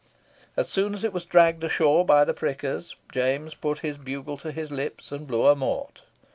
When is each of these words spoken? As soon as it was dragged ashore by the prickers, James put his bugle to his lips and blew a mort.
As 0.57 0.67
soon 0.67 0.95
as 0.95 1.03
it 1.03 1.13
was 1.13 1.25
dragged 1.25 1.63
ashore 1.63 2.03
by 2.03 2.25
the 2.25 2.33
prickers, 2.33 2.95
James 3.11 3.53
put 3.53 3.81
his 3.85 3.99
bugle 3.99 4.35
to 4.37 4.51
his 4.51 4.71
lips 4.71 5.11
and 5.11 5.27
blew 5.27 5.45
a 5.45 5.55
mort. 5.55 6.01